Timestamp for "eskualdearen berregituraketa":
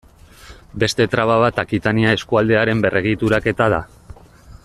2.19-3.71